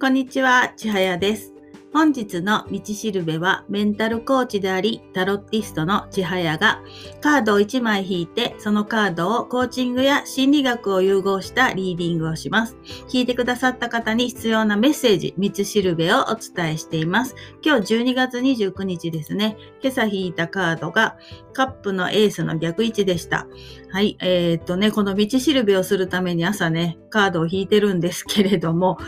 [0.00, 1.57] こんにちは、ちはやです。
[1.92, 6.82] 本日の道しるべはメンタルコーチでありタロッティストの千早が
[7.22, 12.76] カードを1枚引いてそのカードをコーチングや心理学を融合したリーディングをします。
[13.08, 17.34] 聞いてくださった方に必要なメッセージ、道しるべをお伝えしています。
[17.64, 19.56] 今日12月29日ですね。
[19.82, 21.16] 今朝引いたカードが
[21.54, 23.46] カップのエースの逆位置でした。
[23.90, 24.18] はい。
[24.20, 28.98] えー、っとね、この道しるべをするために朝ね、カードを引いてるんですけれども、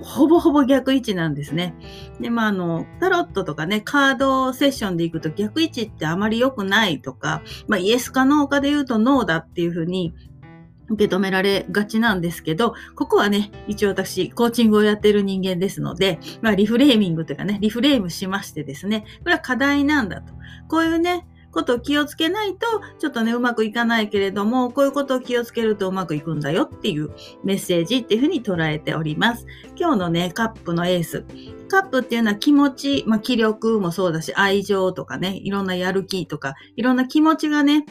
[0.00, 1.74] ほぼほぼ逆位置なんですね。
[2.20, 10.14] で、まあ、あの、タロットとかね、カードセッションで行くと逆位置ってあまり良くないとか、まあ、イエスかノーかで言うとノーだっていうふうに
[10.88, 20.32] 受け止められがちなんですけど、ここはね、一応私、コーチングをやっている人間ですので、まあ、リフレーミングというかね、リフレームしましてですね、これは課題なんだと。
[20.68, 22.66] こういうね、ことを気をつけないと、
[22.98, 27.10] ちょっとね、うまくいかないけれども、こういうことを気をつけるとうまくいくんだよっていう
[27.44, 29.46] メッセージっていうふうに捉えております。
[29.74, 31.24] 今日のね、カップのエース。
[31.68, 37.86] カップっていうのは気持ち、まあ、気力もそうだし、愛情とかね、いろんなやる気とか、いろんな気持ちがね、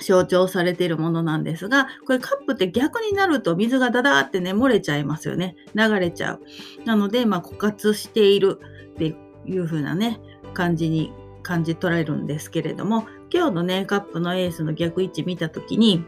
[0.00, 5.54] 象徴されているものなんですが、これカップって逆になると水がダダーってね、漏れちゃいますよね。
[5.74, 6.40] 流れちゃう。
[6.86, 8.58] なので、まあ、枯渇している
[8.94, 10.18] っていう風なね、
[10.54, 11.12] 感じに
[11.46, 16.04] 感じ取られるんですけれども、今日のね、カップのエースの逆位置見たときに、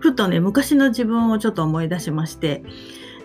[0.00, 2.64] ふとね、昔の自分をちょっと思い出しまして、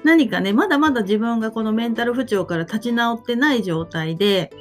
[0.04, 4.52] 何かね、まだまだ自分がこのメンタル不調から立ち直ってない状態で、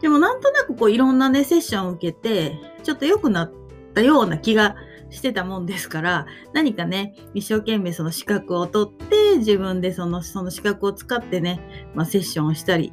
[0.00, 3.52] でもなんとなくこういろんなね、セッションを受けて、ちょっと良くなっ
[3.94, 4.76] たような気が
[5.10, 12.92] してたもんですから、何かね、一生懸命その資格を取って、自分でその、その資格を使ってね、まあ、セッションをしたり、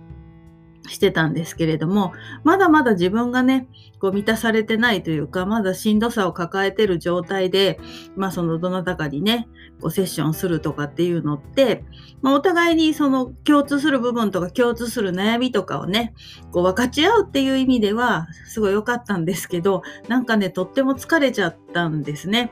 [0.90, 3.68] してたんですけれども、まだまだ自分がね、
[4.00, 7.80] こう満たされてないというか、まだしんどさを抱えてる状態で、
[8.16, 9.48] まあそのどなたかにね、
[9.82, 11.84] こうセッションするとかっていうのって、
[12.22, 16.14] まあお互いにその共通する部分とか共通する悩みとかをね、
[16.52, 22.52] こう分かち合うっていう意味ではすごい良かったんですけど、なんかね、とっても疲れちゃったんですね。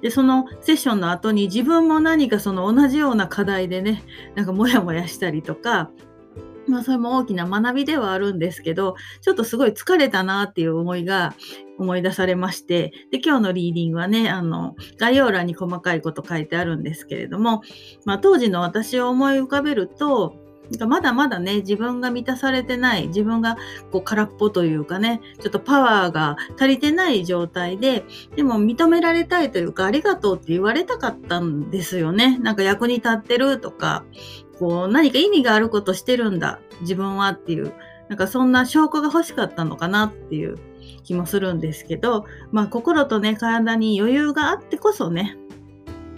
[0.00, 4.02] で、そのセッションの後に自分も何かその同じような課題でね、
[4.34, 5.90] なんかモヤモヤしたりとか、
[6.66, 11.34] まあそれも大きな学びではあるんですけど、ちょっとすごい疲れたなっていう思いが
[11.78, 17.62] 思い出されまして、で、今日のリーディングはね、あの、概要欄に細かいこと書いてあるんですけれども、
[18.04, 20.36] まあ当時の私を思い浮かべると、
[20.78, 23.56] かまだまだね、自分が満たされてない、自分が
[23.90, 28.04] こう空っぽというかね、ちょっとパワーが足りてない状態で、
[28.36, 32.38] でも認められたいというか、ありがとうって言われたかったんですよね。
[32.38, 34.04] なんか役に立ってるとか、
[34.58, 37.72] こう何か意味があることしてるんだ、自分はっていう、
[38.08, 40.56] なんかそんな証拠が欲しかったのかなっていう
[41.02, 45.36] 気もするんですけど、まあ心とね、体に余裕があってこそね、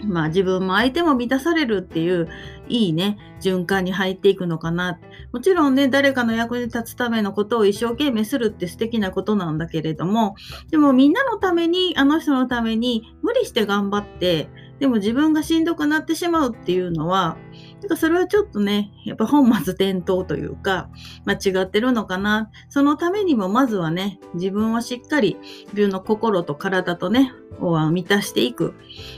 [0.07, 2.29] まあ自分も相手も満たされるっていう
[2.67, 4.99] いいね、循環に入っていくのかな。
[5.31, 10.35] もちろんね、誰かの役に立つためのことを一生懸命するって素敵なことなんだけれども、
[10.71, 14.49] でもみんなのために、あの人のために無理して頑張って、
[14.79, 17.37] でも自分がしんどくなってしまうっていうのは、
[17.81, 20.89] なんかそれはちょっとね、やっぱ本末転倒というか、
[21.25, 22.49] 間違ってるのかな。
[22.69, 25.37] そのためにもまずはね、自分をしっかり
[25.67, 28.73] 自分の心と体とね、を満たしていく。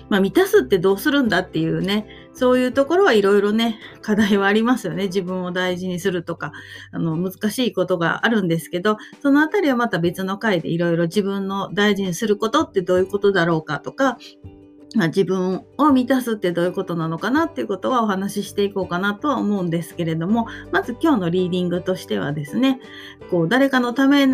[0.10, 5.06] まあ満たすってどうするんだっていうね、そういうところはいろいろね、課題はありますよね。
[5.06, 6.52] 自分を大事にするとか、
[6.92, 14.18] あの、難しいことがあるんですけど、そのあたりはまた別の回でいろいろ自分の大事にすることってどういうことだろうかとか、
[14.96, 22.80] 自分を満たすってどういうことなのかなっていうことはお話ししていこうかなとは思うんですけれども、まず今日のリーディングとしてはですね、
[23.30, 24.28] こう誰かのため、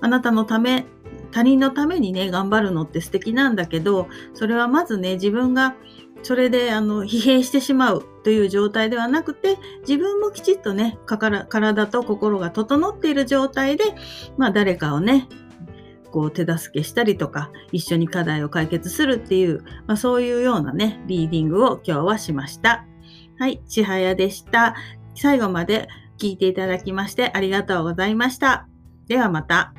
[0.00, 0.84] あなたのため、
[1.30, 5.76] 他人のためにね、頑張るのって素敵なんだけど、それはまずね、自分が
[6.22, 13.84] それであの疲弊してしまうという状態ではなくて、自分もきちっとね、体と心が整っている状態で、
[14.36, 15.28] まあ誰かをね、
[16.12, 22.86] こう手助けしたりとか、一緒に課題を解決するっていう、まあ、そういうようなね、リーディングを今日はしました。
[23.38, 24.74] はい、ちはやでした。
[25.14, 25.88] 最後まで
[26.18, 28.68] 聞いていただきましてありがとうございました。
[29.06, 29.77] ではまた。